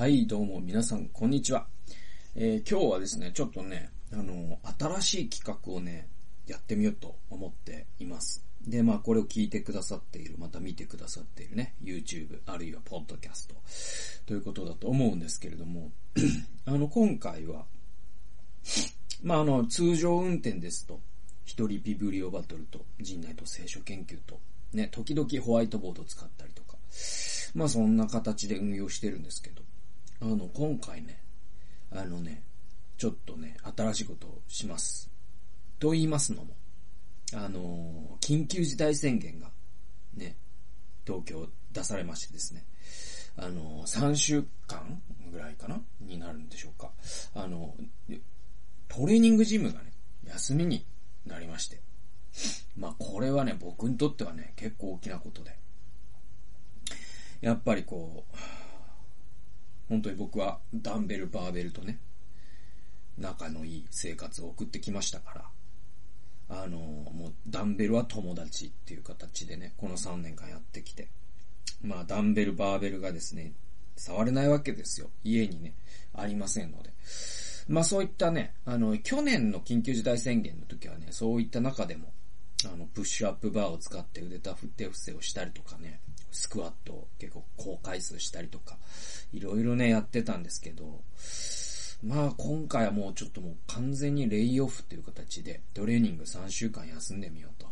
[0.00, 1.66] はい、どうも皆さん、こんにちは。
[2.34, 6.08] えー今日はですね、ちょっとね、あの、新しい企画をね、
[6.46, 8.42] やってみようと思っています。
[8.66, 13.50] で、まあ、これを聞いてくださっている、また見てくださっているね、YouTube、あるいは Podcast
[14.24, 15.92] ということだと思うんですけれども、
[16.64, 17.66] あの、今回は、
[19.22, 20.98] まあ、あの、通常運転ですと、
[21.44, 24.40] 一人ビブリオバトルと、陣内と聖書研究と、
[24.72, 26.78] ね、時々ホワイトボード使ったりとか、
[27.54, 29.59] まあそんな形で運用してるんですけど、
[30.22, 31.22] あの、今回ね、
[31.90, 32.42] あのね、
[32.98, 35.10] ちょっとね、新しいことをします。
[35.78, 36.54] と言いますのも、
[37.32, 39.50] あの、緊急事態宣言が、
[40.14, 40.36] ね、
[41.06, 42.64] 東京出されましてですね、
[43.36, 45.00] あの、3週間
[45.32, 46.90] ぐらいかなになるんでしょうか。
[47.34, 47.74] あの、
[48.88, 49.92] トレーニングジムがね、
[50.26, 50.84] 休みに
[51.24, 51.80] なりまして。
[52.76, 55.56] まあこれはね、僕にとってはね、結構大きなことで。
[57.40, 58.36] やっぱりこう、
[59.90, 61.98] 本当に僕はダンベル、バーベルとね、
[63.18, 65.50] 仲のいい生活を送ってきましたか
[66.48, 71.08] ら、あの、もうダンベルは友達っていう形でね、この3年間やってきて、
[71.82, 73.52] まあダンベル、バーベルがですね、
[73.96, 75.10] 触れないわけですよ。
[75.24, 75.74] 家にね、
[76.14, 76.90] ありませんので。
[77.66, 82.12] まあそういったね、あの、去年の緊急事態宣言の時はね、そういった中でも、
[82.64, 88.78] あの、プッシュアップバーを使って腕立て伏せをしたりとかね、スクワットを結構高回数したりとか、
[89.32, 91.02] いろいろね、やってたんですけど、
[92.02, 97.68] まあ今回はもうちょっともう完全にレイオフっていう形でトレーニング3週間休んでみようと。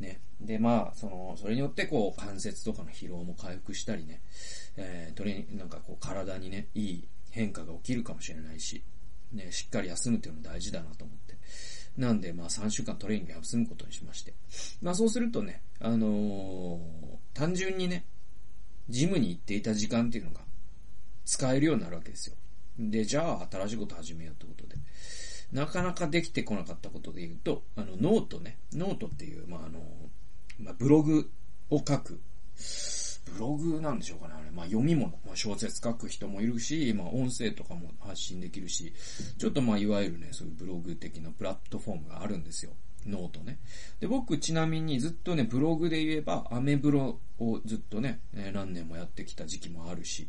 [0.00, 0.20] ね。
[0.40, 4.20] で、まあ、その、それによってこう関節とかの疲労も回復したりね、
[4.76, 8.82] えー、トレーニング、なんかこう体にね、いい変化が起きるかもしれないし、
[9.32, 11.36] ね、しっかり休むっていうのも大事だなと思って。
[11.96, 14.34] なんで、まあ3週間トレーニング休むことにしまして。
[14.82, 16.80] まあそうするとね、あのー
[17.34, 18.06] 単純にね、
[18.88, 20.40] ジムに行っていた時間っていうのが
[21.24, 22.36] 使えるようになるわけですよ。
[22.78, 24.76] で、じゃあ新しいこと始めようってことで。
[25.52, 29.80] なかなかできてこなかったことで言うと、あの、ノートね、ノートっていう、まあ、あの、
[30.58, 31.30] まあ、ブログ
[31.70, 32.20] を書く。
[33.24, 34.50] ブログなんでしょうかね、あれ。
[34.50, 35.12] まあ、読み物。
[35.26, 38.92] まあ、小説書く人もいるし、まあ、音声とかも発信できるし、
[39.38, 42.72] ちょっとまあ、いわゆるね、そういうブログ的なプラットフォームがあるんですよ。
[43.06, 43.58] ノートね。
[44.00, 50.28] で、僕ちなみにずっとね、ブログで言えば、アメブロをずっとね、え何年もやってきた時期もあるし、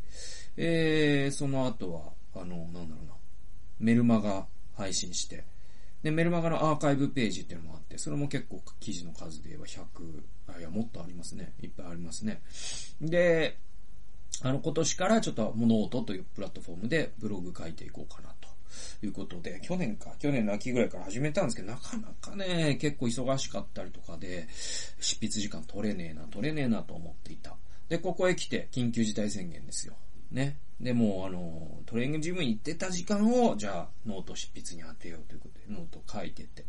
[0.58, 3.14] えー、その後は、あの、なんだろうな、
[3.80, 4.46] メルマガ
[4.76, 5.46] 配信して、
[6.06, 11.52] で、メルマガのアーカイブページっていうのもあって、それも結構記事の数で言えば100、あ、いや、もっとありますね。
[11.64, 12.44] いっぱいありますね。
[13.02, 13.58] で、
[14.44, 18.46] あの、今年からちょっとモノートというプラットフォームでブログ書いていこうかなと。
[19.04, 24.48] いうことで、去年か、去年の秋ぐらいから始めたんですけど、なかなかね、結構忙しかったりとかで、
[25.00, 27.56] 執筆時間取れねえな、取れねえなと思っていた。
[27.90, 29.96] で、ここへ来て、緊急事態宣言ですよ。
[30.32, 30.58] ね。
[30.80, 36.66] で、も、あの、トレーニングジムに行ってた時間を、じゃあ、ノート執筆に当てようということで、ノート書いてって。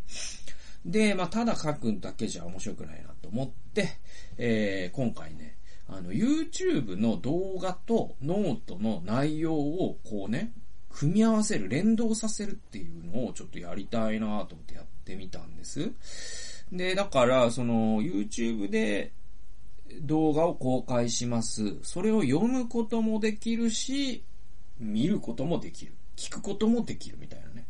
[0.84, 3.88] で、まあ、ただ書くだけじゃ面白くないなと思って、
[4.38, 5.56] えー、今回ね、
[5.88, 10.52] あの、YouTube の動画とノートの内容を、こうね、
[10.90, 15.92] 組み合わせる、連動させるっていうのをちょっとやりたいなと思ってやってみたんです。
[16.72, 19.12] で、だから、その、YouTube で
[20.02, 21.78] 動画を公開します。
[21.82, 24.24] それを読むこともできるし、
[24.78, 25.92] 見ることもできる。
[26.16, 27.66] 聞くこともできるみたいなね。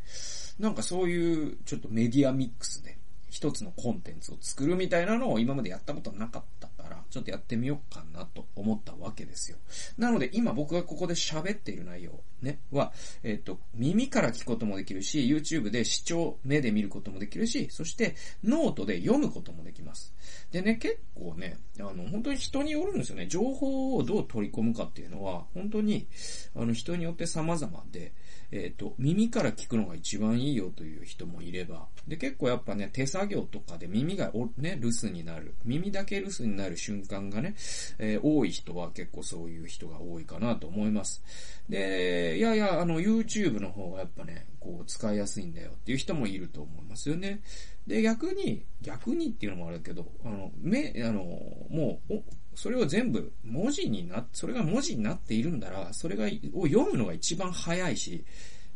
[0.59, 6.69] なんかそういう、ちょっとメディアミックスで、一つのコンテンツを作るみたいなのを今までやったことなかった、
[7.11, 9.59] ちょっとやってみようかなと思ったわけですよ。
[9.99, 20.15] なので今僕がここで喋っている内容ね、は、えっ、と、耳から聞くこともできるし、YouTube で視聴、目で見ることもできるし、そしてノートで読むこともできます。
[20.53, 23.27] でね、結構ね、あの、本当に人によるんですよね。
[23.27, 26.09] 情報をどう取り込むかっていうのは、本当に、
[26.55, 28.13] あの、人によって様々で、
[28.51, 37.55] えっ、と、耳から聞くのが一番いいよという人もいれば、で、結構やっぱね、手作業とかで耳がおね、留守になる、耳だけ留守になる瞬間がね、
[37.99, 41.23] えー多い人は結構そういう人が多いかなと思います。
[41.69, 47.41] で、いやいや、あの、YouTube の方がやっぱね、こう、使いやすいんだよっていう人もいると思いますよね。
[47.87, 51.23] で、逆に、逆にっていうのもあるけど、あの、目、あの、
[51.71, 52.23] もう、お
[52.57, 56.25] それを全部文字にな、それが文字になっているんだら、それが、
[56.55, 58.25] を読むのが一番早いし、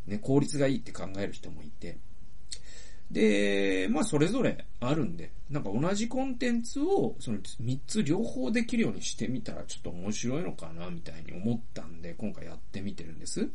[0.05, 1.97] ね、効率がいいって考える人もいて、
[3.09, 13.49] で、まあそれぞれあるんで、なんか同じコンテンツをその3つ両方できるようにしてみたらちょっと面白いのかなみたいに思ったんで、今回やってみてるんです。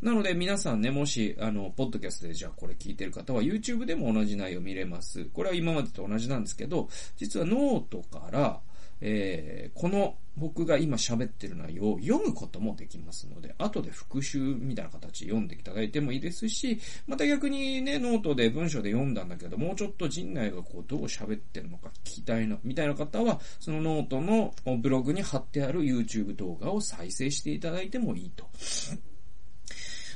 [0.00, 5.24] なので皆さんね、もし、あの、ポッドキャストでじゃあこれ聞いてる方は YouTube でも同じ内容見れます。
[5.26, 8.60] これは今までと同じなんですけど、実はノートから、
[9.04, 28.46] えー、この僕が今喋ってる内容を読むこともできますので、後で復習みたいな形読んでいただいてもいいですし、また逆にね、ノートで文章で読んだんだけど、もうちょっと陣内がこうどう喋ってるのか聞きたいな、みたいな方は、そのノートのブログに貼ってある YouTube 動画を再生していただいてもいいと。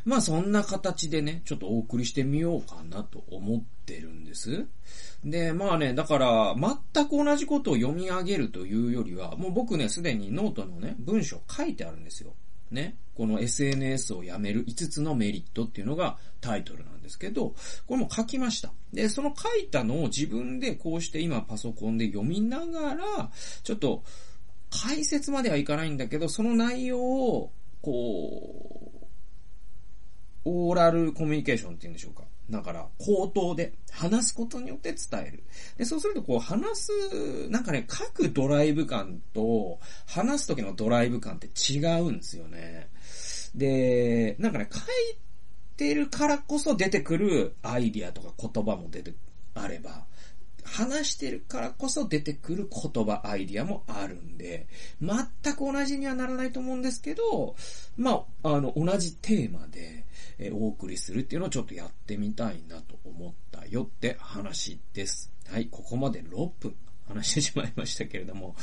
[0.07, 4.65] まあそんな形でね、ちょっとお送りしてみようかなと思ってるんです。
[5.25, 6.55] で、まあね、だから、
[6.95, 12.35] 全く同じことを読み上げるというよりは、もう僕ね、すでにノートのね、文章書いてあるんですよ。
[12.71, 12.97] ね。
[13.17, 17.55] この SNS をやめる5つのメリットっていうのがタイトルなんですけど、
[17.87, 18.73] これも書きました。
[18.93, 23.31] で、その書いたのを自分でこうして今パソコンで読みながら、
[23.65, 24.05] ちょっと
[24.71, 28.96] 解説まではいかないんだけど、その内容を、こう、
[30.49, 32.23] オーラルコミュニケーションって言うんでしょうか。
[32.49, 35.43] だから、口頭で話すことによって伝える。
[35.77, 42.89] で、そうするとこう話す、なんかね、書くドライブ感と話す時のドライブ感って違うんですよね。
[43.57, 44.83] で、なんかね、書い
[45.77, 49.15] てるからこそ出てくるアイディアとか言葉も出て、
[49.55, 50.07] あれば、
[50.67, 54.67] 話してるからこそ出てくる言葉、アイディアもあるんで、
[55.01, 57.57] 全く同じにはならないと思うんですけど、
[57.97, 60.05] まあ、あの、同じテーマで、
[60.39, 65.33] えお送りするっていうのをちょっとやってみたいなと思ったよって話です。
[65.49, 66.75] はい、ここまで6分
[67.09, 68.55] 話してしまいましたけれども。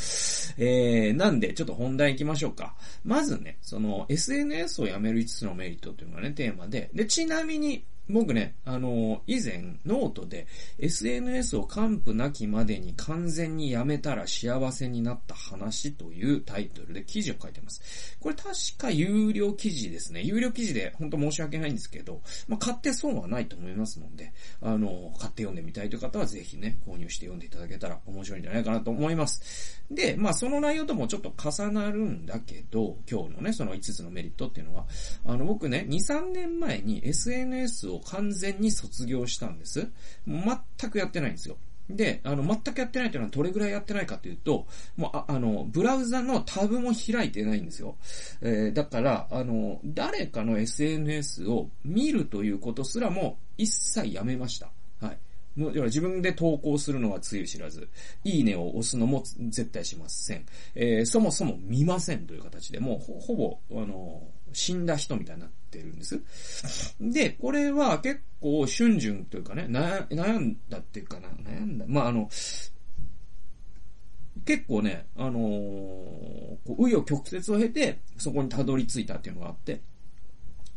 [0.58, 2.76] えー、なんで、ちょっと本題行きましょうか。
[3.04, 6.90] まずね、その、SNS をやめる5つのメリットっていうのがね、テーマで。
[6.94, 10.46] で、ちなみに、僕ね、あの、以前、ノートで、
[10.78, 18.18] SNS を完膚なきまでに完全にやめたら幸せになった話というタイトルで記事を書いてます。
[18.20, 20.22] これ確か有料記事ですね。
[20.22, 29.82] 有料記事で、本当申し訳ないんですけど、まあ、買って損はないと思いますので、あの、買って読んでみたいという方はぜひね、購入して読んでいただけたら面白いんじゃないかなと思います。
[29.90, 34.86] で、まあ、その内容ともちょっと重なるんだけど、今日のね、その5つのメリットっていうのは、
[35.26, 39.90] あの、僕ね、2、3年前に SNS を完全に卒業したんです。
[40.28, 41.58] 全くやってないんですよ。
[41.90, 47.98] で、あの、全くやってないというのはどれぐらいやってないかというと、もう、ああの、ブラウザのタブも開いてないんですよ。
[48.42, 54.72] えー、だから、あの、誰かの SNS を見るということすらも一切やめました。
[55.02, 55.18] はい。
[55.60, 57.90] もう自分で投稿するのはつゆ知らず、
[58.24, 60.46] いいねを押すのも絶対しません。
[60.76, 64.24] えー、そもそも見ませんという形で、もうほほぼ、あの、
[64.54, 66.22] 死んだ人みたいになってるんです。
[67.00, 71.86] で、これは結構春巡というかね、悩んだっていうかな、悩んだ。
[71.88, 72.30] まあ、あの、
[74.46, 79.82] 結構ね、あのー、紆余曲折を経て、そこにたどり着いたっていうのがあって、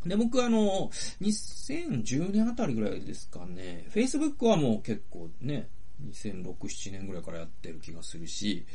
[0.05, 0.89] で、僕あの、
[1.21, 5.69] 2010年あたりぐらいですかね、Facebook はもう結構ね、
[6.05, 8.65] 2006、7年ぐらいからやってる気がするし、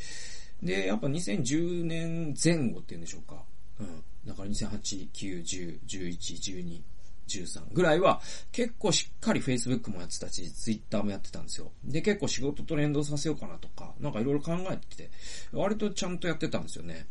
[0.62, 3.42] で、やっぱ2010年前後っていうんでしょうか。
[3.82, 4.28] うん。
[4.28, 6.80] だから2008、9、10、11、12、
[7.26, 8.20] 13ぐらいは
[8.50, 11.70] 結構しっかり Facebook もやってたし、Twitter もやってたんですよ。
[11.84, 15.10] で、結構仕事と連動させようかなとか、なんかいろいろ考えてて、
[15.52, 17.06] 割とちゃんとやってたんですよね。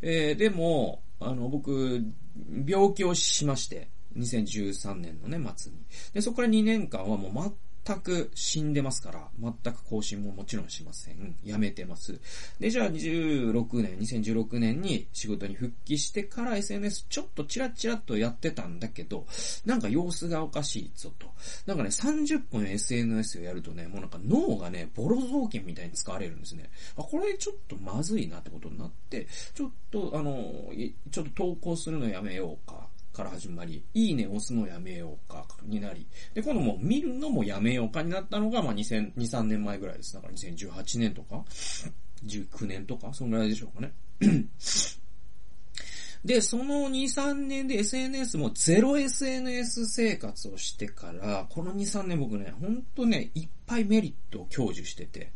[0.00, 2.02] えー、でも、あの、僕、
[2.66, 5.78] 病気をしまして、2013年のね、末に。
[6.12, 7.32] で、そこから2年間はもう
[7.88, 11.34] 全く死んでますから、全く更新ももちろんしません。
[11.42, 12.20] やめてます。
[12.60, 19.26] で、じゃあ26年、2016年に仕事に復帰してから SNS ちょっとチラチラとやってたんだけど、
[19.64, 21.28] なんか様子がおかしいぞと。
[21.64, 26.68] なんかね、30分 SNS をやるとね、もうなんか脳がね、ボロ雑巾みたいに使われるんですね。
[26.96, 30.70] あ、これちょっとまずいなってことになって、ちょっとあの、
[31.10, 32.77] ちょっと投稿するのやめようか。
[33.18, 40.14] から始まり、いいね押すのやめようか、になり、で、今度もう見るのもやめようかになったのが、まあ、2000、2、3年前ぐらいです。
[40.14, 41.44] だから2018年とか、
[42.24, 43.92] 19年とか、そのぐらいでしょうかね。
[46.24, 55.32] で、その2、3年で SNS もゼロ SNS 生活をしてから、この2、3年僕ね、ほんとね、いっぱいメリットを享受してて、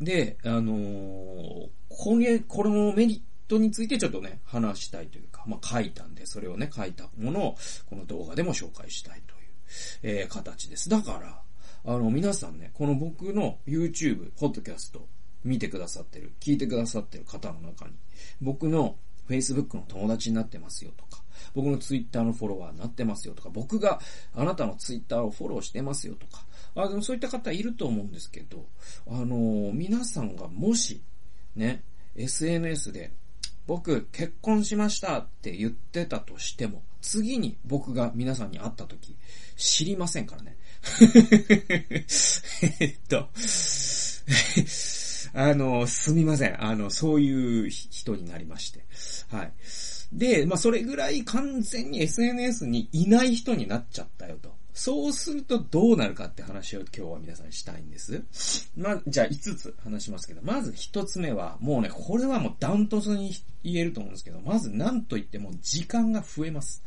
[0.00, 7.56] で、あのー、これ、このメリットについてちょっとね、話したいというか、まあ、書いたんで、それをね、書いたものを、
[7.88, 10.88] この動画でも紹介したいという、えー、形です。
[10.88, 11.42] だから、
[11.84, 15.06] あの、皆さんね、この僕の YouTube、ポッドキャスト、
[15.44, 17.92] 見てくださってる、聞いてくださってる方の中に、
[18.40, 18.96] 僕の
[19.28, 21.22] Facebook の友達になってますよとか、
[21.54, 24.00] 僕の Twitter のフォロワーになってますよとか、僕が
[24.34, 28.66] あなたの Twitter をフォローしてますよとか、あの、そういった方いると思うんですけど、
[29.08, 31.00] あの、皆さんがもし、
[31.54, 31.84] ね、
[32.16, 33.12] SNS で
[33.66, 39.16] 僕結婚しましたって言ってたとしても、次に僕が皆さんに会った時、
[39.56, 40.56] 知りませんからね。
[42.80, 43.28] えっと、
[45.34, 46.64] あの、すみません。
[46.64, 48.84] あの、そういう人になりまして。
[49.28, 49.52] はい。
[50.12, 54.55] で、まあ、それぐらい完全に SNS にいない人になっちゃったよと。
[54.76, 58.22] そうするとどうなるかって話を今日は皆さんしたいんです。
[58.76, 63.32] ま、じゃあ5つ話しますけど、まず1つ目は、もうね、これはもうダントツに
[63.64, 66.84] 言えると思うんですけど、まず何と言っても時間が増えます。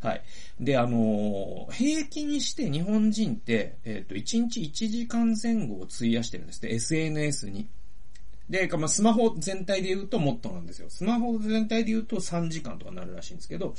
[0.00, 0.22] はい。
[0.58, 6.74] で、あのー、平均にして日本人って、えっ、ー、と、1日1時間前後を費やしてるんですね。
[6.74, 7.68] SNS に。
[8.50, 10.90] で、まあ、スマホ全体で言うともっとなんですよ。
[10.90, 13.74] スマホ全体で言うと3時間とかなるらしいんですけど、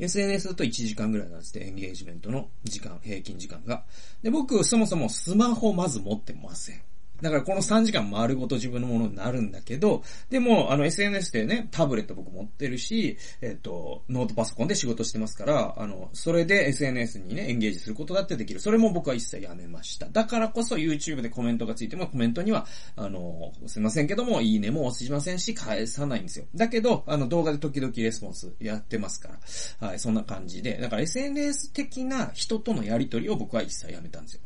[0.00, 3.84] SNS だと1時間ぐらいなんですって、エンゲージメントの時間、平均時間が。
[4.22, 6.82] で、僕、そもそもスマホまず持ってません。
[7.22, 18.60] だからこの3時間丸ごと自分のものになるんだけど、でも、あの SNS でね、タブレット僕持ってるし、えっ、と、ノートパソコンで仕事してますから、あの、それで SNS にね、エンゲージすることだってできる。
[18.60, 20.06] それも僕は一切やめました。
[20.08, 26.46] だからこそ YouTube でコメントがついてもコメントには、あの、すいませんけども、いいねも押しませんし、返さないんですよ。
[26.54, 29.28] だけど、あの、動画で時々レスポンスやってますか
[29.80, 29.88] ら。
[29.88, 30.78] はい、そんな感じで。
[30.78, 34.40] だから SNS 的な人とのやりとりを僕は一切やめたんですよ。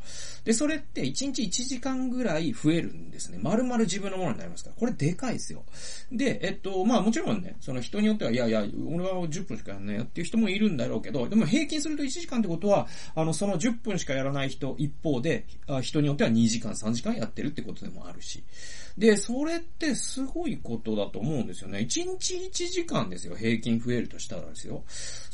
[0.45, 3.39] で、それって1日1時間ぐらい増えるんですね。
[3.41, 4.77] 丸々自分のものになりますから。
[4.77, 5.65] これでかいですよ。
[6.13, 15.47] で、えっと、まあもちろんね、その人によっては、いやいや、俺は10分しかやんないよっていう人もいるんだろうけど、でも平均すると1時間ってことは、あの、その10分しかやらない人一方で、
[15.83, 18.45] 人によっては2時間、3時間やってるってことでもあるし。
[18.97, 21.81] で、それってすごいことだと思うんですよね。
[21.81, 24.85] 1日1時間ですよ、平均増えるとしたらですよ。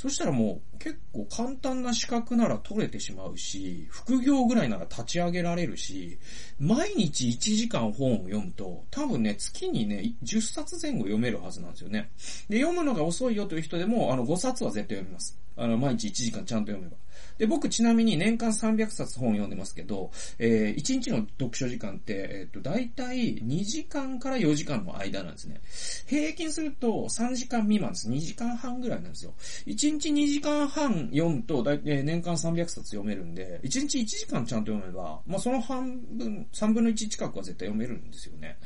[0.00, 6.18] そしたらもう結構簡単な資格なら取れてしまうし、副業ぐらいなら立ち上げられるし、
[6.58, 12.10] 毎日1時間本を読むと、多分ね、月にね、10冊前後読めるはずなんですよね。
[12.48, 15.38] で、読むのが遅いよという人でも、あの、5冊は絶対読みます。
[15.60, 16.96] あの、毎日1時間ちゃんと読めば。
[17.38, 25.60] で、僕ちなみに年間300冊本読んでますけど、えー、1日の読書時間って、えっ、ー、と、だいたい2時間から4時間の間なんですね。
[26.06, 28.10] 平均すると3時間未満です。
[28.10, 29.32] 2時間半ぐらいなんですよ。
[29.66, 38.58] 1日2時間半読むと、だい、えー、年間300冊読めるんで、1日1時間ちゃんと読めば、まあ、その半分、3分の1近くは絶対読めるんですよね。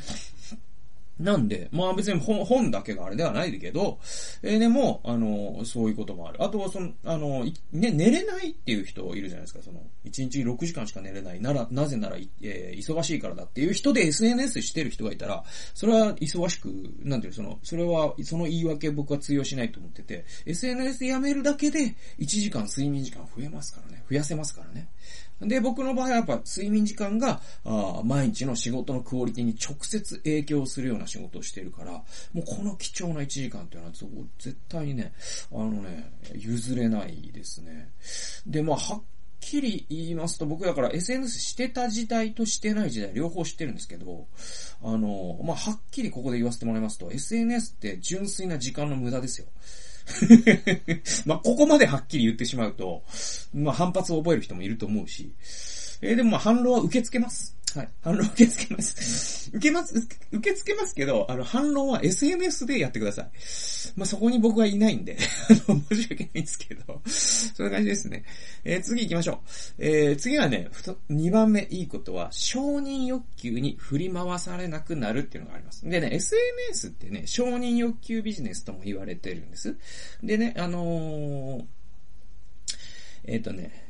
[1.19, 3.99] なんで、まあ別に本本だけがあれではないけど、
[4.43, 6.43] えー、でも、あの、そういうこともある。
[6.43, 11.41] あとはその、あの、ね、寝れないっていう人いるじゃないですか、その、1日6時間しか寝れない。
[11.41, 15.45] なら、なぜなら、えー、忙しいからだっていう人で SNS してる人がいたら、
[15.75, 16.69] それは忙しく、
[17.03, 24.03] なんていう、その、それは、その言い訳僕は通用しないと思ってて、SNS やめるだけで1時間睡眠時間増えますからね。
[24.11, 24.89] 増やせますからね。
[25.41, 33.93] で、僕の場合はやっぱ睡眠時間が、あ毎日の仕事のクオリティに直接影響するような仕事をしているから、もうこの貴重な1時間っていうのは
[34.39, 35.13] 絶対にね、
[35.53, 37.91] あのね、譲れないですね。
[38.47, 39.03] で、まあ、はっ
[39.41, 44.27] きり言いますと、僕だから SNS してた時代としてない時代両方知ってるんですけど、
[44.83, 49.47] あの、まあ、はっきりここで言わせてもらいますと、SNS って純粋な時間の無駄ですよ。
[51.27, 53.03] まあ、ここまではっきり言ってしまうと、
[53.53, 55.33] まあ、反発を覚える人もいると思うし、
[56.03, 57.57] えー、でもまあ、反論は受け付けます。
[57.75, 57.89] はい。
[58.03, 59.51] 反論受け付けます。
[59.51, 59.97] 受けます、
[60.33, 63.31] 受け付けますけど、あの、反論は SNS でやってください。
[63.97, 65.17] まあ、そこに僕はいないんで、
[65.69, 68.25] あの、申し訳ないんですけど、そんな感じですね。
[68.65, 69.43] えー、次行きましょ
[69.79, 69.85] う。
[69.85, 70.69] えー、次はね、
[71.11, 75.89] 2番目いいことは、承認欲求に振り回されなくなるっていうのがあります。
[75.89, 79.77] でね、SNS ってね、承認欲求ビジネスとも言われてるんです。
[80.23, 81.65] でね、あのー、
[83.25, 83.85] えっ、ー、とね、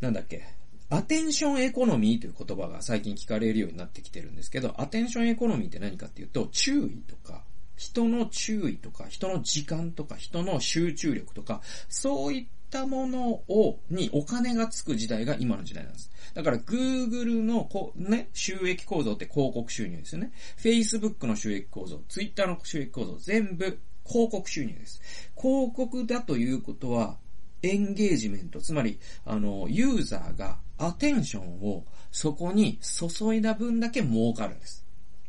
[0.00, 0.44] なんだっけ、
[0.90, 7.42] アテンションエコノミーという言葉が最近聞かれるようになってきてるんですけど、アテンションエコノミーって何かっていうと、注意とか、
[7.76, 16.10] 人の注意とか、人の時間とか、人の集中力とか、そういったものを、にお金がつく時代が今の時代なんです。
[16.34, 20.32] だから Google のこ、ね、収益構造って広告収入ですよね。
[20.58, 25.00] Facebook の収益構造、Twitter の収益構造、全部広告収入です。
[25.36, 27.18] 広告だということは、
[27.64, 34.83] エンゲージメント、つまり、あの、ユーザーがアテンションをそこに注いだ分だけ儲かるんです。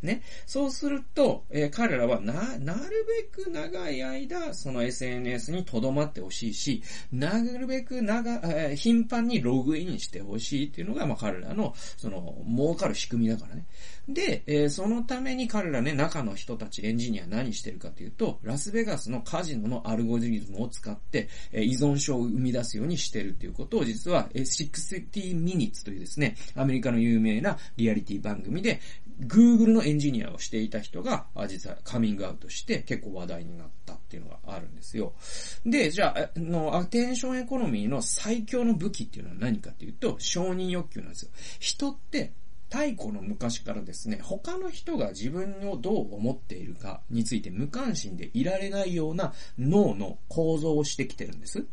[0.06, 0.22] ね。
[0.46, 13.66] そうすると、えー、彼らはな、なるべく長い間、その SNS に留まってほしいし、なるべく長、えー、頻繁にログインしてほしいっていうのが、まあ、彼らの、その、儲かる仕組みだからね。
[14.08, 28.80] で、えー、そのために彼らね、中の人たち、エンジニア何してるかというと、ラスベガスのカジノのアルゴリズムを使って、えー、依存症を生み出すようにしてるっていうことを、実はえ、60 Minutes というですね、アメリカの有名なリアリティ番組で、
[29.22, 35.14] Google のエンジニアをしていた人が、実はカミングアウトして結構話題になったっていうのがあるんですよ。
[35.66, 41.32] で、じゃあ、あの、アテンションエコノミーの最強の武器っていうのは何かっていうと、承認欲求なんですよ。
[41.60, 42.34] 人って
[42.70, 51.66] 太古の昔からですね、他の人が自分をどう思っているかについて無関心でいられないような脳の構造をしてきてるんです。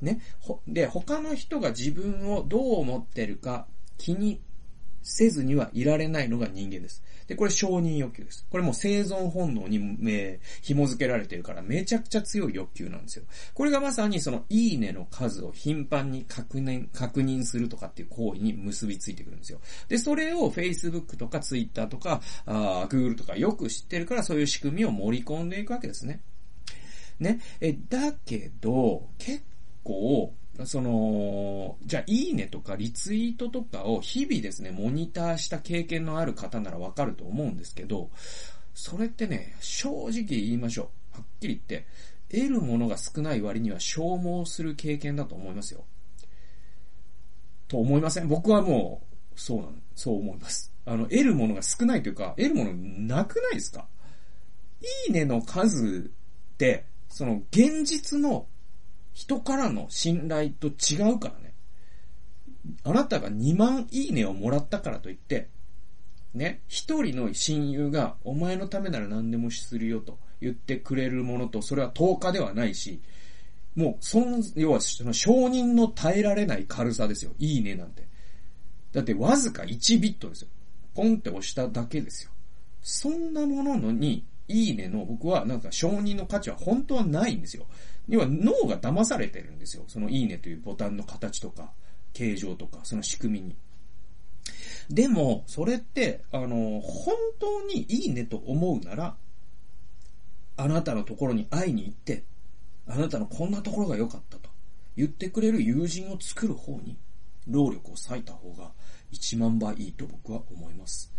[0.00, 0.20] ね。
[0.68, 3.66] で、他の人が自分をどう思ってるか
[3.98, 4.40] 気に
[5.06, 7.02] せずにはいられないのが人間です。
[7.28, 8.46] で、これ承認欲求です。
[8.50, 9.76] これも生存本能に、
[10.08, 13.24] えー、紐付けられてるからめちゃくちゃ強い欲求なんですよ。
[13.54, 19.60] これがまさにそのいいねの数を頻繁に確認、確認するとかっていう行為に結びついてくるんですよ。
[19.88, 26.20] で、それを Facebook とか Twitter とか、Google とかよく知ってるからそういう仕組みを盛り込んでいくわけですね。
[27.20, 27.40] ね。
[27.60, 29.42] え、だけど、結
[29.82, 30.34] 構、
[30.64, 38.10] その、じゃあ、いいねとかリツイートとかを日々ですね、モニターした経験のある方ならわかると思うんですけど、
[38.74, 41.16] それってね、正直言いましょう。
[41.16, 41.86] はっきり言って、
[42.30, 45.84] 得るものが少ない割には消耗する経験だと思いますよ。
[47.68, 48.28] と思いません？
[48.28, 49.02] 僕はも
[49.34, 50.72] う、そうなん、そう思います。
[50.84, 53.86] あの、得るものが少ないというか、得るものなくないですか？
[55.08, 56.10] いいねの数
[56.54, 58.46] って、その現実の
[59.16, 61.54] 人からの信頼と違うからね。
[62.84, 65.48] あなたが2万いいねをもらったからといって、
[66.34, 73.00] ね、一人の親友がお前のためなら何でもするよと言ってくれるものと、それは10日ではないし、
[73.74, 77.32] もう、その、要は、その承認の耐えられない軽さですよ。
[77.38, 78.06] いいねなんて。
[78.92, 80.48] だってわずか1ビットですよ。
[80.94, 82.30] ポンって押しただけですよ。
[82.82, 87.66] そんなもののに、いいねの僕はなんか承認の価値は本当はないんですよ。
[88.08, 89.84] 要は脳が騙されてるんですよ。
[89.88, 91.72] そのいいねというボタンの形とか、
[92.12, 93.56] 形状とか、その仕組みに。
[94.88, 99.16] でも、それって、あの、本当にいいねと思うなら、
[100.56, 102.24] あなたのところに会いに行って、
[102.86, 104.48] あなたのこんなところが良かったと
[104.96, 106.96] 言ってくれる友人を作る方に、
[107.46, 108.70] 労力を割いた方が
[109.12, 111.12] 1万倍いいと僕は思います。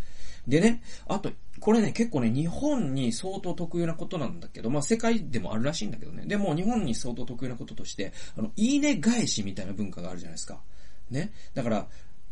[0.48, 6.26] でね、あと、これね、結構ね、日本に相当特有なことなんだけど、まあ世界でもあるらしいんだけどね。
[6.26, 10.62] でも日本に相当特有なこととして、あの、いいね返しみたいな文化があるじゃないですか。
[11.10, 11.32] ね。
[11.54, 11.88] だから、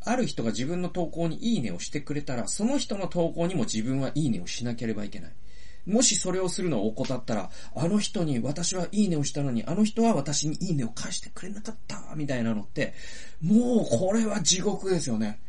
[0.07, 5.31] ある人が自分の投稿にいいねをしてくれたら、その人の投稿にも自分はいいねをしなければいけない。
[5.85, 12.93] もしそれをするのを怠ったら、あの人に私はいいねをしたのに、あの人は私にいいねを返してくれなかった、みたいなのって、
[13.41, 15.39] もうこれは地獄ですよね。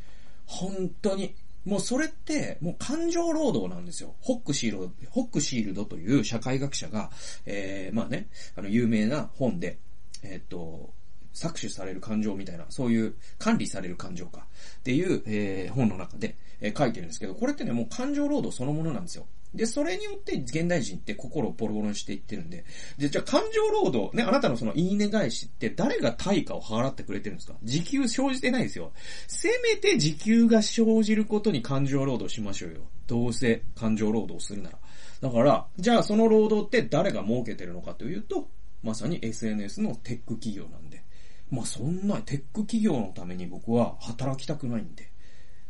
[0.47, 1.35] 本当に。
[1.67, 4.15] もうそれって、もう感情労働なんですよ。
[4.21, 7.11] ホックシールド、ホックシールドという社会学者が、
[7.45, 9.79] えー、まあね、あの、有名な本で、
[10.23, 10.95] えー、っと、
[11.35, 14.47] 搾取される感情みたいな、そういう管理される感情か
[14.79, 19.27] っていう、えー、本の中で、えー、書いてるんですけど、これってね、もう感情労働そのものなんですよ。
[19.57, 22.65] で、それによって現代人って心をボロボロにしていってるんで、
[22.99, 27.55] で、じゃあ感情労働、ね、あなたのそのいいね返しって誰が対価を払ってくれてるんですか？
[27.63, 28.93] 時給生じてないですよ。
[29.27, 32.81] せめて時給が生じることに感情労働しましょうよ。
[33.07, 34.79] どうせ感情労働するなら。
[35.21, 38.49] だから、じゃあその労働って誰が儲けてるのかというと、
[38.83, 41.03] まさに SNS のテック企業なんで。
[41.51, 45.11] まあそんなテック企業のために僕は働きたくないんで。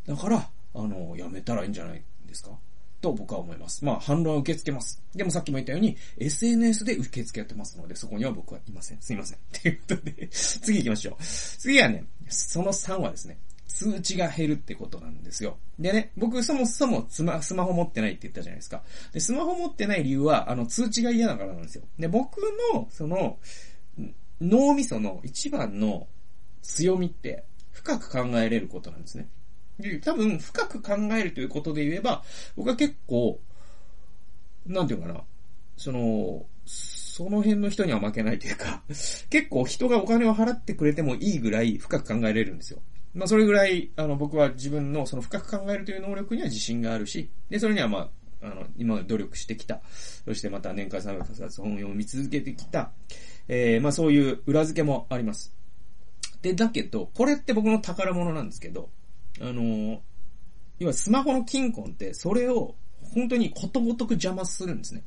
[0.07, 2.51] だから、あの、やめたらいいんじゃないですか？
[3.01, 3.85] と僕は思います。
[3.85, 5.03] まあ、反論は受け付けます。
[5.15, 9.01] でもさっきも言ったように、SNS で受け付けてますので、そこには僕はいません。
[9.01, 9.39] すいません。
[9.53, 11.17] ということで、次行きましょう。
[11.23, 15.59] 次はね、その3はですね、通知が減るってことなんですよ。
[15.79, 18.83] でね、僕そもそもスマスマホ持ってないって言ったじゃないですか。
[19.13, 21.85] で、スマホ持ってない理由は、あの、通知が嫌だからなんですよ。
[21.99, 22.39] で、僕
[22.75, 23.39] の、その、
[24.41, 26.09] 脳みその一番の
[26.63, 29.29] 強みって、深く考えれることなんですね。
[29.79, 32.23] で、多分、深く考えるということで言えば、
[32.57, 33.41] 僕は結構、
[34.67, 35.23] なんていうかな、
[35.77, 38.83] その、その辺の人には負けないというか、
[39.31, 42.81] 結構人がお金を払ってくれてもいいぐらい深く考えれるんですよ。
[43.15, 48.11] まあ、それぐらい、あの、僕は自分のその深く考えるという能力には自信があるし、で、それにはま
[48.43, 49.81] あ、あの、今努力してきた。
[50.25, 52.93] そしてまた年間300冊本を読み続けてきた。
[53.49, 55.55] えー、まあそういう裏付けもあります。
[56.43, 58.91] で、だけど、これって僕の宝物なんですけど、
[59.41, 60.03] あの、
[60.79, 62.75] 要はスマホの金庫って、それを
[63.15, 65.05] 本当にことごとく邪魔するんですね。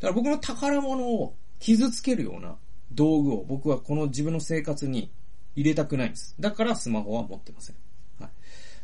[0.00, 2.56] だから僕の宝物を傷つけるような
[2.92, 5.12] 道具を僕はこの自分の生活に
[5.54, 6.34] 入れたくないんです。
[6.40, 7.76] だからスマホは持ってません。
[8.18, 8.30] はい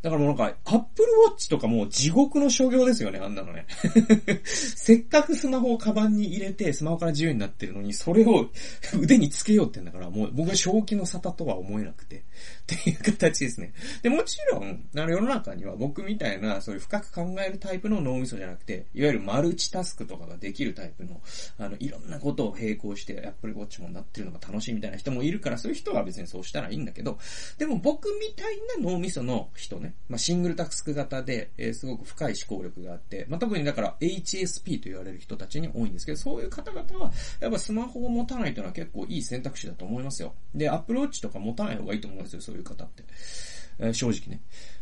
[0.06, 3.66] だからもうなんか、アップルウォッチとかも地獄の所業ですよね、あんなのね。
[4.46, 8.48] せっかくスマホをカバンに入れて、スマホから自由になってるのに、それを
[9.00, 12.22] 腕につけようってんだから、もう僕は正気の沙汰とは思えなくて。
[12.62, 13.72] っていう形ですね。
[14.02, 21.20] で、もちろん、あの世の中には僕みたいな、そういう深く考えるタイプの脳みそじゃなくて、いわゆるマルチタスクとかができるタイプの、
[21.58, 27.18] あの、いろんなことを並行して、アップルウォッチもなってるのが楽しいみたいな人もいるから、そういう人は別にそうしたらいいんだけど、
[27.58, 40.34] でも僕みたいな脳みその人ね、まあ、シングルタスク型で、えー、すごく深い思考力があって、まあ、特にだから HSP と言われる人たちに多いんですけど、そういう方々は、やっぱスマホを持たないというのは結構いい選択肢だと思いますよ。
[40.54, 43.04] で、アプローチとか持たない方がいいと思うんですよ、そういう方って。
[43.78, 44.40] えー、正直ね。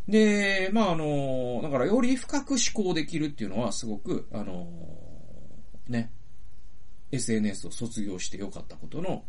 [0.09, 4.69] で、まあ、あのだからより深く思考できるっていうのはすごく、あの
[5.89, 6.11] ね、
[7.15, 9.25] SNS を卒業して良かったことの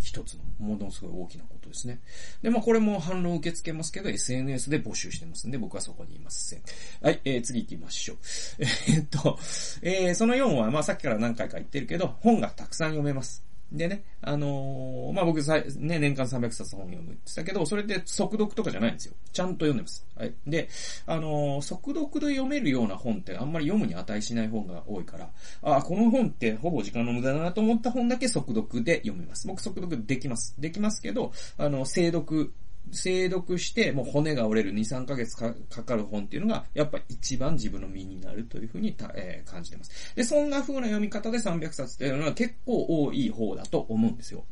[0.00, 2.00] 一つのものすごい大きなことですね。
[2.42, 6.62] で、まあこれも反論受け付けますけど SNS で募集してますんで僕はそこにいません。
[7.02, 8.16] はい、えー、次行きましょう。
[8.60, 9.38] えー、っと、
[9.82, 13.51] えー、その4はまあさっきから何回か言ってるけど本がたくさん読めます。
[13.72, 19.14] でね、あのー、まあ、僕さ、ね、年間300冊本読むって言ったけど、それって速読とかじゃないんですよ。
[19.32, 20.06] ちゃんと読んでます。
[20.14, 20.34] はい。
[20.46, 20.68] で、
[21.06, 25.30] あのー、速読で読めるような本ってあんまり読むに値しない本が多いから、
[25.62, 29.46] ああ、この本ってほぼ時間の無駄だなと思った本だけ速読で読めます。
[29.46, 30.54] 僕速読できます。
[30.60, 32.52] できますけど、あの、精読
[32.90, 40.14] 精読して、もう骨が折れる2、3ヶ月かかる本っていうのが、やっぱ一番自分の身になるというふうにえー、感じてます。
[40.14, 44.44] で、そんな風な読み方で300冊っていうのは結構多い方だと思うんですよ。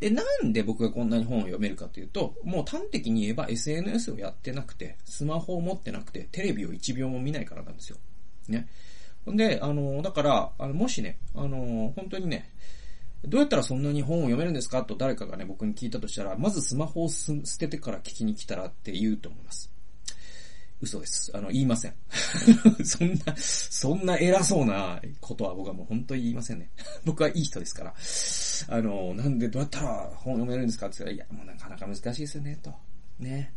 [0.00, 7.98] で、なんで僕がこんなに本を読めるかというと、もう端的に言えば SNS をやってなくて、スマホを持ってなくて、テレビを1秒も見ないからなんですよ。
[8.48, 8.68] ね。
[9.30, 12.50] んで、あの、だから、あの、もしね、あの、本当にね、
[13.26, 19.70] どうやったらそんなに本を読めるんですかと誰かがね、僕に聞いたとしたら、まずスマホを捨ててから聞きに来たらって言うと思います。
[20.80, 21.30] 嘘です。
[21.34, 21.94] あの、言いません。
[22.84, 26.70] そんな、そんな偉そうなことは僕はもう本当に言いませんね。
[27.04, 27.94] 僕はいい人ですから。
[28.76, 32.72] あの、なんでどうやったら本読めるんですかって言ったら、いや、もうなかなか難しいですよね、と。
[33.18, 33.52] ね。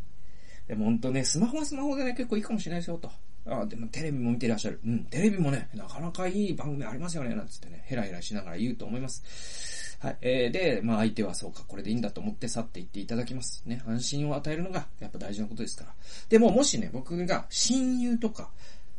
[0.67, 3.11] でも本当ね、スマホはスマホでね、結構いいかもしれないですよ、と。
[3.49, 4.79] あでもテレビも見てらっしゃる。
[4.85, 9.97] うん、テレビもね、なかなかいい番組ありますよね、なんつってね、ヘラヘラしながら言うと思います。
[9.99, 10.17] はい。
[10.21, 13.63] えー、で、まあ相手はそうか、これでいいんだと思って去っていっていただきます。
[13.65, 15.93] ね、安心を与えるのがやっぱ大事なことですから。
[16.29, 18.49] でももしね、僕が親友とか、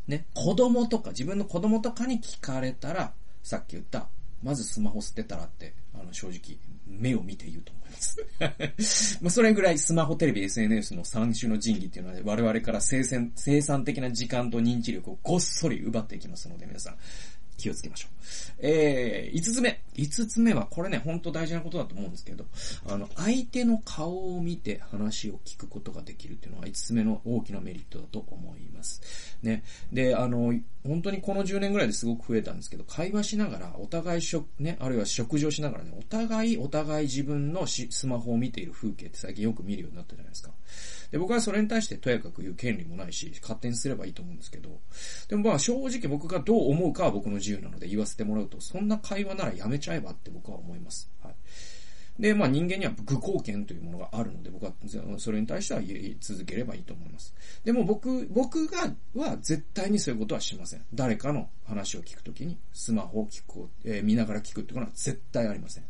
[0.09, 4.09] ね、子供とか、自分の子供とかに聞かれたら、さっき言った、
[4.43, 9.19] まずスマホ捨てたらって、あの、正直、目を見て言うと思います。
[9.23, 16.97] まあ、それぐらいスマホ、テレビ、SNS の三種の神器っていうのは、我々から生産、生産的な時間と認知力をごっそり奪っていきますので、皆さん、
[17.59, 18.18] 気をつけましょう。
[18.61, 19.83] えー、5つ目。
[19.94, 22.47] 5つ目は、これね、ほんと大事なことだと思うんですけど、
[22.88, 29.03] あの、相手の顔を見て話を聞くことができるっていうのは5つ目の大きなメリットだと思います。
[29.42, 29.64] ね。
[29.92, 40.51] で、あの、本当にこの10年ぐらいですごく増えたんですけど、会話しながら、お互い食、ね、あるいは食事をしながらね、お互い、お互い自分のスマホを見ている風景って最近よく見るようになったじゃないですか。
[41.11, 44.81] で、僕はそれに対してとやかく言う権利もないし、勝手にすればいいと思うんですけど、
[45.29, 51.11] でもまあ正直僕がどう思うかは僕の自自由なので言わせてもらうと、そんな会話ならやめちゃえばって僕は思います。
[51.23, 51.35] はい。
[52.19, 54.73] で、まあ人間には愚行権というものがあるので、僕は
[55.19, 57.35] それに対しては言い続ければいいと思います。
[57.65, 60.85] でも僕、僕が、は絶対にそういうことはしません。
[60.93, 65.85] 誰かの話を聞くときに、スマホを聞く、えー、見ながら聞くってことは絶対ありません。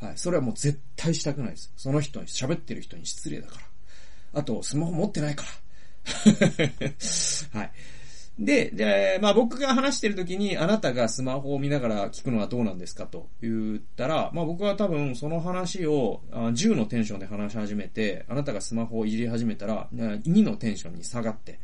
[0.00, 0.18] はい。
[0.18, 1.72] それはもう絶対したくないです。
[1.76, 3.60] その人に、喋ってる人に失礼だか
[4.34, 4.40] ら。
[4.40, 5.50] あと、スマホ持ってないから。
[7.60, 7.72] はい。
[8.38, 13.06] で、で、まあ僕が話してる時にあなたがスマホを見ながら聞くのはどうなんですか？
[13.06, 21.58] と言ったら、まあ僕は多分その話を10のテンションで話し始めて、あなたがスマホをいじり始めたら2のテンションに下がって、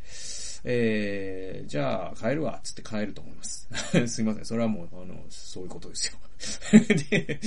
[0.63, 3.67] えー、じゃあ帰るわ、つって帰ると思います。
[4.07, 4.45] すいません。
[4.45, 6.17] それはもう、あの、そういうことですよ。
[7.09, 7.39] で、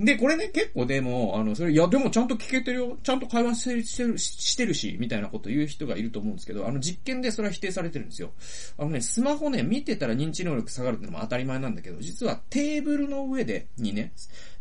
[0.00, 2.98] で、これね、結構でも、あの、それ、いや、でもちゃんと聞けてるよ。
[3.02, 3.64] ちゃんと会話し
[3.96, 8.32] てる、してるし、みたいなこと言う人がいると思うんですけど、あの、実験でそれは否定されてるんですよ。
[8.76, 14.12] あのね、スマホね、見てたら認知能力下がるってのも当たり前なんだけど、実はテーブルの上で、にね、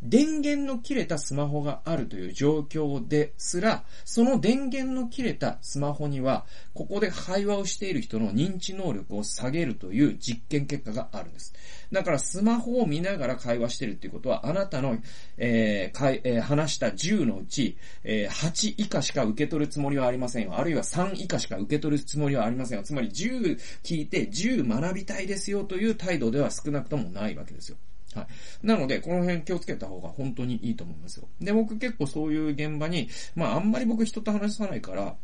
[0.03, 11.53] 電源の切れたスマホがあるという状況ですら、その電源の切れたスマホには、ここで会話をしている人の認知能力を下げるという実験結果があるんです。
[11.93, 14.97] だからスマホを見ながら会話してるっていうことは、あなたの、
[15.37, 20.57] えーかいえー、話した10のうち、えー、8以下しか受け取るつもりはありませんよ。
[20.57, 22.83] あるいは3以下しか受け取るつもりはありませんよ。
[22.83, 27.77] つまり10聞いて10学びたいですよという態度では少なくともないわけですよ。
[28.15, 28.27] はい。
[28.65, 31.27] なので、この辺気をつけた方が本当にいいと思いますよ。
[31.39, 35.15] で、僕結構そういう現場に、まああんまり僕人と話さないから、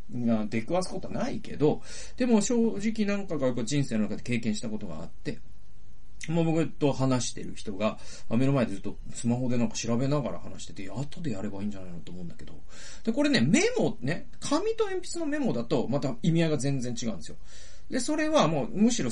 [0.49, 1.81] 出くわすことはないけど、
[2.17, 5.39] でも正直なんかが人生の中で経験したことがあって、
[6.29, 7.97] もう僕と話してる人が、
[8.29, 12.53] 目の前でずっとスマホでなんか調べながら話してて、後でやればいいんじゃないのと思うんだけど。
[13.03, 17.37] で、これね、メモね、紙と鉛筆のメモだと、また意味合いが全然違うんですよ。
[17.89, 19.09] で、それはもうむしろ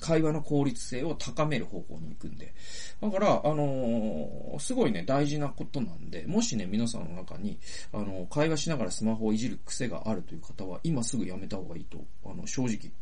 [0.00, 2.54] 会話の効率性を高める方向に行くんで。
[3.00, 7.58] だから、あのー、すごいね、大事なことなんで、もしね、皆さんの中に、
[7.92, 12.92] あのー、会話しながらスマホをいじる癖があるという方は、今すぐやめた方がいいと、あの、正直、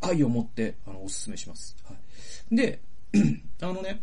[0.00, 1.76] 愛を持って、あの、お勧めします。
[1.84, 1.94] は
[2.52, 2.56] い。
[2.56, 2.80] で、
[3.60, 4.02] あのね、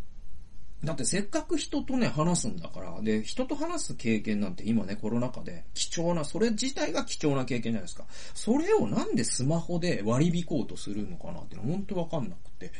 [0.83, 8.05] だってせっかく人とね、話すんだから、で、人と話す経験なんて今ね、コロナ禍で貴重な、それ自体が貴重な経験じゃないですか。
[8.35, 12.71] それをなんでスマホで割り引こうとするのかなって本当わかんなくて。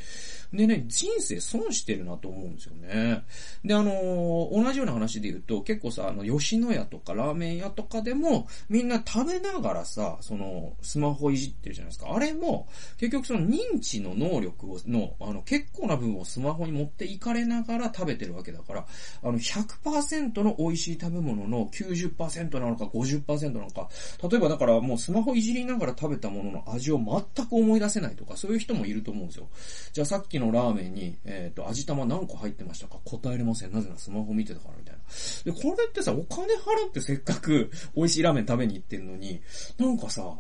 [0.54, 3.24] でね、人生損してるなと思うんですよね。
[3.66, 12.14] で、あのー、同じような話で言うと、結構さ、あの、吉野家とかラーメン屋とかでも、みんな食べながらさ、その、スマホいじってるじゃないですか。
[12.14, 18.86] あれも、結局その認知の能力を、の、あの、結構な部分をスマホに持っていかれながら食べてるわけだから、
[19.24, 23.90] あの、100%の美味しい食べ物の90%なのか50%なのか、
[24.30, 29.48] 例えばだからもうスマホいじりながら食べたものの味を全く思い出せないとか、そういう人もいると思うんですよ。
[29.94, 33.00] じゃあさっきのラーメンに、えっ、ー、と、味玉何個入ってましたか？
[33.06, 33.74] 答えれません。
[33.74, 35.54] なぜならスマホ見てたからみたいな。
[35.54, 39.42] で、これってさ、お金払ってせっかく美味しいラーメン食べに行ってんのに、
[39.78, 40.34] なんかさ、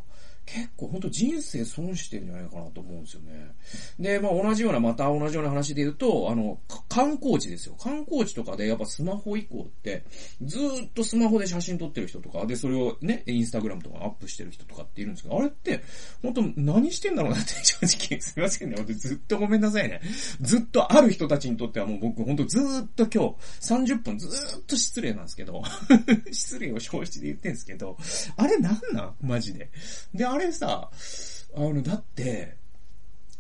[0.48, 3.52] 結構ほんと人生損してるんじゃないかなと思うんですよね。
[4.00, 7.76] で、まあ同じような、また同じような話で言うと、あの、観光地ですよ。
[7.76, 10.06] 観光地とかでやっぱスマホ以降って、
[10.42, 15.84] ずっとスマホで写真撮ってる人とか、で、それをね、インスタグラムとかアップしてる人とかっているんですけど、あれって、
[16.22, 18.78] 本当何してんだろうなって 正直、すいませんね。
[18.94, 20.00] ずっとごめんなさいね。
[20.40, 25.62] ずっとある人たちにとってはもう僕本当ずっと今日30分ずっと失礼なんですけど、
[26.32, 27.98] 失礼を消失で言ってんですけど、
[28.38, 29.16] あれなんなん？
[29.22, 29.70] マジで。
[30.14, 30.90] で、あれさ、
[31.56, 32.58] あの、だって、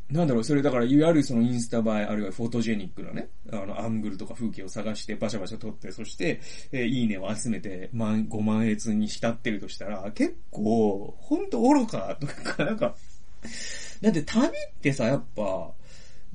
[0.10, 6.40] なんだろう、それだから、いわゆるそのインスタ映え、あるいはフォトジェニックなね、あの、アングルとか風景を探して、バシャバシャ撮って、そして、
[6.72, 12.96] えー、いいねを集めて、万、5万円に浸ってるとしたら、結構、ほんと愚か、とか、なんか、
[14.02, 15.72] だって旅ってさ、やっぱ、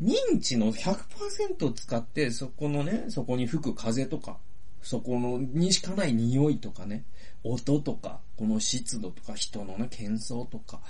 [0.03, 4.37] 認知の100%使って、そこのね、そこに吹く風とか、
[4.83, 7.05] そこの、にしかない匂いとかね、
[7.45, 10.81] 音とか、この湿度とか人のね、喧騒とか、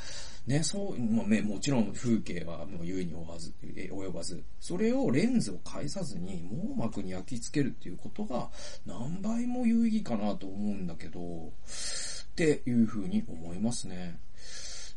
[0.46, 8.48] ね、そう、まあ、もちろん風景はもう優に及ばず、え及ばず、それをレンズを介さずに網膜に焼き付けるっていうことが
[8.84, 14.18] 何倍も有意義かなと思うんだけど、っていうふうに思いますね。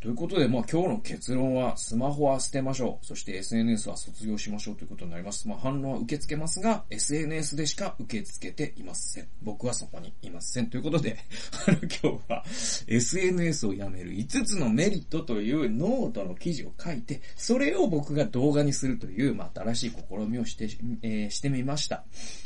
[0.05, 3.05] ということで、まあ今日の結論は、スマホは捨てましょう。
[3.07, 5.47] そして SNS は卒業しましょうということになります。
[5.47, 9.27] まあ反論は受け付けますが、SNS でしか受け付けていません。
[9.41, 10.67] 僕はそこにいません。
[10.69, 11.17] ということで、
[12.03, 12.45] 今日は
[12.85, 20.65] SNS をやめる5つのメリットというノートの記事を書いて、それを僕が動画にするという、まあ新しい試みをして、
[21.01, 22.03] えー、してみました。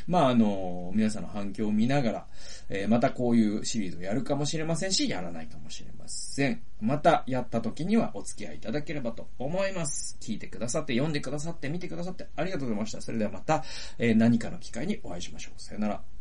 [0.08, 2.28] まああの、皆さんの反響を見ながら、
[2.70, 6.69] えー、またこういうシリーズをやるかもしれませんし、やらないかもしれません。
[6.82, 10.18] またやった時にはお付き合いいただければと思います。
[10.22, 13.02] 聞いてくださって、読んでくださって、見てくださってありがとうございました。
[13.02, 13.64] それではまた、
[13.98, 15.62] えー、何かの機会にお会いしましょう。
[15.62, 16.19] さよなら。